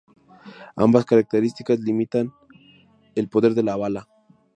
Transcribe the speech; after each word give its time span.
Ambas 0.77 1.05
características 1.05 1.79
limitaban 1.79 2.33
el 3.13 3.29
poder 3.29 3.53
de 3.53 3.61
la 3.61 3.75
bala. 3.75 4.09